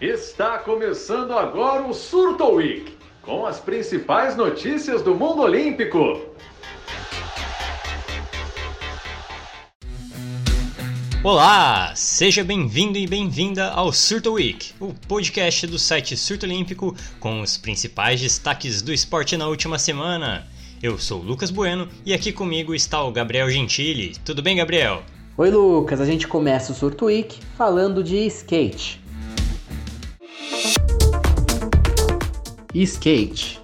[0.00, 6.20] Está começando agora o Surto Week, com as principais notícias do mundo olímpico.
[11.24, 17.40] Olá, seja bem-vindo e bem-vinda ao Surto Week, o podcast do site Surto Olímpico com
[17.40, 20.46] os principais destaques do esporte na última semana.
[20.80, 24.14] Eu sou o Lucas Bueno e aqui comigo está o Gabriel Gentili.
[24.24, 25.02] Tudo bem, Gabriel?
[25.36, 26.00] Oi, Lucas.
[26.00, 29.07] A gente começa o Surto Week falando de skate.
[32.82, 33.60] Skate.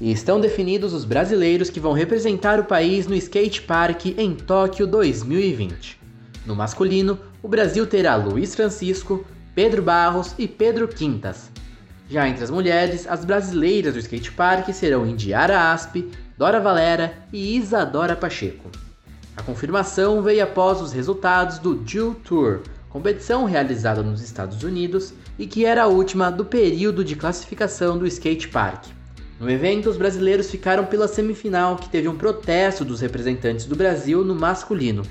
[0.00, 4.86] E estão definidos os brasileiros que vão representar o país no Skate Park em Tóquio
[4.86, 5.98] 2020.
[6.46, 9.26] No masculino, o Brasil terá Luiz Francisco,
[9.56, 11.50] Pedro Barros e Pedro Quintas.
[12.08, 17.56] Já entre as mulheres, as brasileiras do skate park serão Indiara Aspe, Dora Valera e
[17.56, 18.70] Isadora Pacheco.
[19.36, 22.60] A confirmação veio após os resultados do Jew Tour,
[22.90, 28.06] competição realizada nos Estados Unidos e que era a última do período de classificação do
[28.06, 28.86] skate park.
[29.38, 34.22] No evento, os brasileiros ficaram pela semifinal, que teve um protesto dos representantes do Brasil
[34.22, 35.02] no masculino.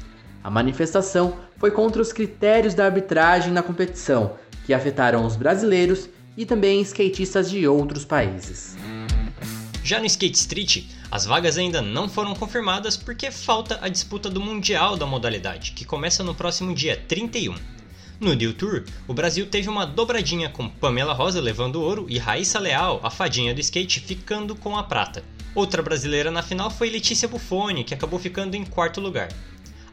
[0.43, 4.33] A manifestação foi contra os critérios da arbitragem na competição,
[4.65, 8.77] que afetaram os brasileiros e também skatistas de outros países.
[9.89, 14.39] Já no Skate Street, as vagas ainda não foram confirmadas porque falta a disputa do
[14.39, 17.55] Mundial da modalidade, que começa no próximo dia 31.
[18.19, 22.19] No Deal Tour, o Brasil teve uma dobradinha com Pamela Rosa levando o ouro e
[22.19, 25.23] Raíssa Leal, a fadinha do skate, ficando com a prata.
[25.55, 29.29] Outra brasileira na final foi Letícia Buffoni, que acabou ficando em quarto lugar.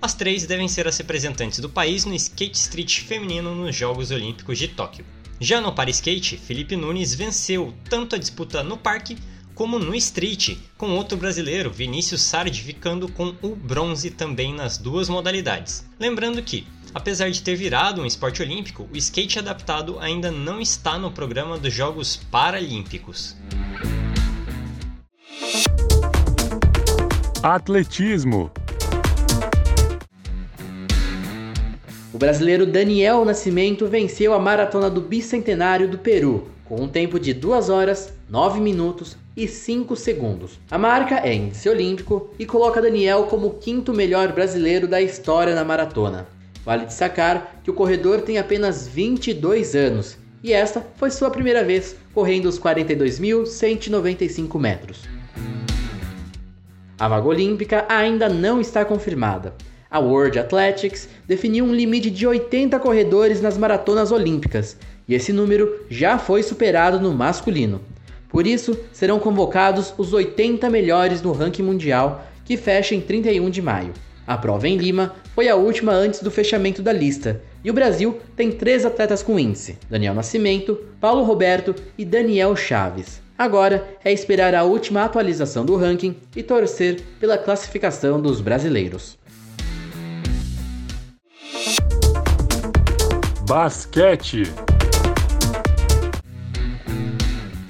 [0.02, 4.58] As três devem ser as representantes do país no skate street feminino nos Jogos Olímpicos
[4.58, 5.06] de Tóquio.
[5.40, 9.16] Já no para skate, Felipe Nunes venceu tanto a disputa no parque
[9.56, 15.08] como no street, com outro brasileiro, Vinícius Sardi, ficando com o bronze também nas duas
[15.08, 15.84] modalidades.
[15.98, 20.98] Lembrando que Apesar de ter virado um esporte olímpico, o skate adaptado ainda não está
[20.98, 23.36] no programa dos Jogos Paralímpicos.
[27.42, 28.50] Atletismo
[32.16, 37.34] O brasileiro Daniel Nascimento venceu a maratona do bicentenário do Peru, com um tempo de
[37.34, 40.58] 2 horas, 9 minutos e 5 segundos.
[40.70, 45.54] A marca é índice olímpico e coloca Daniel como o quinto melhor brasileiro da história
[45.54, 46.26] na maratona.
[46.64, 51.96] Vale destacar que o corredor tem apenas 22 anos e esta foi sua primeira vez
[52.14, 55.02] correndo os 42.195 metros.
[56.98, 59.52] A vaga olímpica ainda não está confirmada.
[59.90, 64.76] A World Athletics definiu um limite de 80 corredores nas maratonas olímpicas
[65.08, 67.80] e esse número já foi superado no masculino.
[68.28, 73.62] Por isso, serão convocados os 80 melhores no ranking mundial que fecha em 31 de
[73.62, 73.92] maio.
[74.26, 78.18] A prova em Lima foi a última antes do fechamento da lista, e o Brasil
[78.34, 83.20] tem três atletas com índice: Daniel Nascimento, Paulo Roberto e Daniel Chaves.
[83.38, 89.16] Agora é esperar a última atualização do ranking e torcer pela classificação dos brasileiros.
[93.48, 94.42] Basquete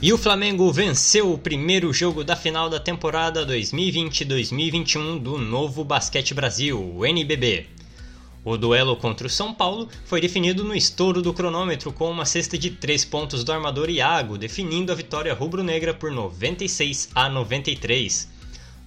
[0.00, 6.32] E o Flamengo venceu o primeiro jogo da final da temporada 2020-2021 do Novo Basquete
[6.32, 7.66] Brasil, o NBB.
[8.42, 12.56] O duelo contra o São Paulo foi definido no estouro do cronômetro com uma cesta
[12.56, 18.35] de 3 pontos do armador Iago, definindo a vitória rubro-negra por 96 a 93.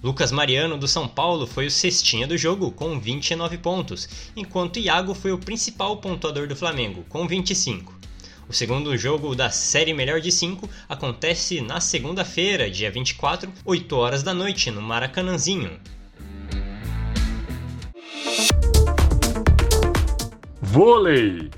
[0.02, 5.14] Lucas Mariano do São Paulo foi o cestinha do jogo com 29 pontos, enquanto Iago
[5.14, 8.00] foi o principal pontuador do Flamengo com 25.
[8.48, 14.22] O segundo jogo da série Melhor de 5 acontece na segunda-feira, dia 24, 8 horas
[14.22, 15.78] da noite, no Maracanãzinho.
[20.62, 21.50] Vôlei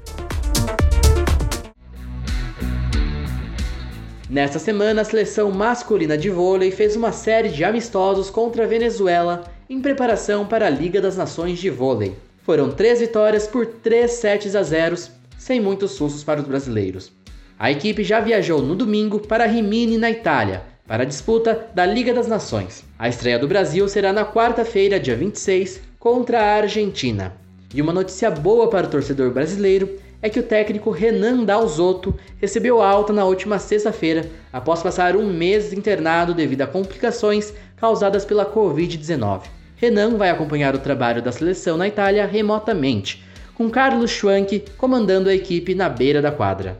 [4.32, 9.44] Nesta semana, a seleção masculina de vôlei fez uma série de amistosos contra a Venezuela
[9.68, 12.16] em preparação para a Liga das Nações de Vôlei.
[12.42, 14.96] Foram três vitórias por 3 sets a 0
[15.36, 17.12] sem muitos sustos para os brasileiros.
[17.58, 22.14] A equipe já viajou no domingo para Rimini, na Itália, para a disputa da Liga
[22.14, 22.84] das Nações.
[22.98, 27.34] A estreia do Brasil será na quarta-feira, dia 26, contra a Argentina.
[27.74, 29.90] E uma notícia boa para o torcedor brasileiro
[30.22, 35.72] é que o técnico Renan Dalzotto recebeu alta na última sexta-feira, após passar um mês
[35.72, 39.42] internado devido a complicações causadas pela Covid-19.
[39.76, 45.34] Renan vai acompanhar o trabalho da seleção na Itália remotamente, com Carlos Schwank comandando a
[45.34, 46.78] equipe na beira da quadra.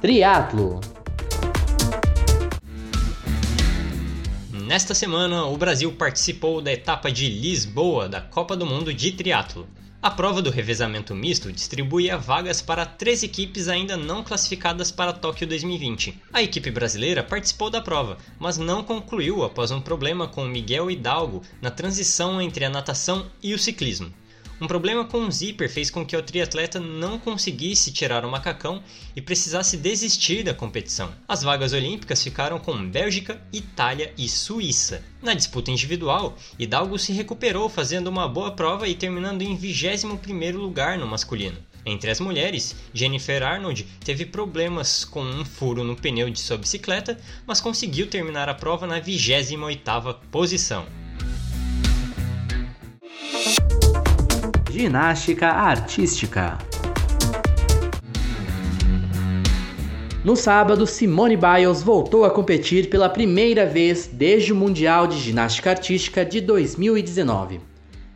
[0.00, 0.80] Triatlo
[4.72, 9.68] Nesta semana, o Brasil participou da etapa de Lisboa da Copa do Mundo de Triatlo.
[10.00, 15.46] A prova do revezamento misto distribuía vagas para três equipes ainda não classificadas para Tóquio
[15.46, 16.18] 2020.
[16.32, 21.42] A equipe brasileira participou da prova, mas não concluiu após um problema com Miguel Hidalgo
[21.60, 24.10] na transição entre a natação e o ciclismo.
[24.60, 28.82] Um problema com o zíper fez com que o triatleta não conseguisse tirar o macacão
[29.16, 31.12] e precisasse desistir da competição.
[31.26, 35.02] As vagas olímpicas ficaram com Bélgica, Itália e Suíça.
[35.20, 40.96] Na disputa individual, Hidalgo se recuperou fazendo uma boa prova e terminando em 21º lugar
[40.96, 41.58] no masculino.
[41.84, 47.18] Entre as mulheres, Jennifer Arnold teve problemas com um furo no pneu de sua bicicleta,
[47.44, 50.86] mas conseguiu terminar a prova na 28ª posição.
[54.72, 56.56] Ginástica artística.
[60.24, 65.68] No sábado, Simone Biles voltou a competir pela primeira vez desde o Mundial de Ginástica
[65.68, 67.60] Artística de 2019.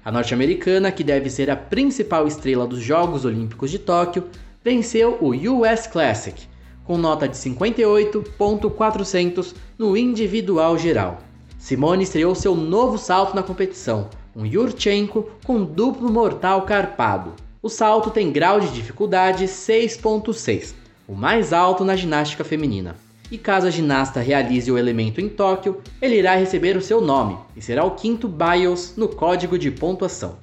[0.03, 4.25] A norte-americana, que deve ser a principal estrela dos Jogos Olímpicos de Tóquio,
[4.65, 6.41] venceu o US Classic,
[6.85, 11.19] com nota de 58.400 no individual geral.
[11.59, 17.33] Simone estreou seu novo salto na competição, um Yurchenko com duplo mortal carpado.
[17.63, 20.75] O salto tem grau de dificuldade 6.6,
[21.09, 22.97] o mais alto na ginástica feminina.
[23.31, 27.37] E caso a ginasta realize o elemento em Tóquio, ele irá receber o seu nome
[27.57, 30.37] e será o quinto BIOS no código de pontuação.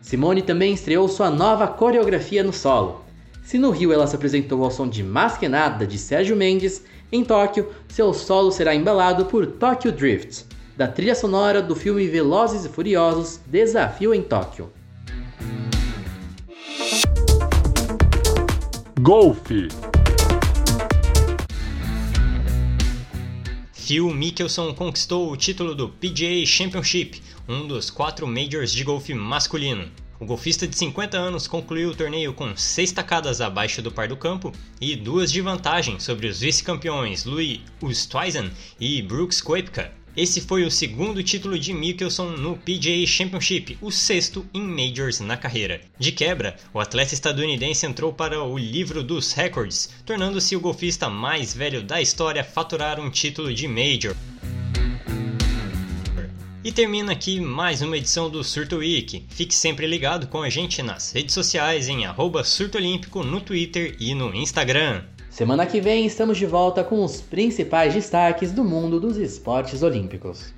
[0.00, 3.04] Simone também estreou sua nova coreografia no solo.
[3.44, 6.82] Se no Rio ela se apresentou ao som de Masquenada de Sérgio Mendes,
[7.12, 10.46] em Tóquio seu solo será embalado por Tokyo Drift,
[10.76, 14.70] da trilha sonora do filme Velozes e Furiosos Desafio em Tóquio.
[19.00, 19.68] Golfe.
[23.72, 29.88] Phil Mickelson conquistou o título do PGA Championship, um dos quatro majors de golfe masculino.
[30.18, 34.16] O golfista de 50 anos concluiu o torneio com seis tacadas abaixo do par do
[34.16, 34.50] campo
[34.80, 38.50] e duas de vantagem sobre os vice-campeões Louis Oosthuizen
[38.80, 39.92] e Brooks Koepka.
[40.16, 45.36] Esse foi o segundo título de Mickelson no PGA Championship, o sexto em Majors na
[45.36, 45.82] carreira.
[45.98, 51.52] De quebra, o atleta estadunidense entrou para o livro dos recordes, tornando-se o golfista mais
[51.52, 54.16] velho da história a faturar um título de Major.
[56.64, 59.22] E termina aqui mais uma edição do Surto Week.
[59.28, 63.94] Fique sempre ligado com a gente nas redes sociais em arroba Surto Olímpico no Twitter
[64.00, 65.04] e no Instagram.
[65.36, 70.54] Semana que vem estamos de volta com os principais destaques do mundo dos esportes olímpicos.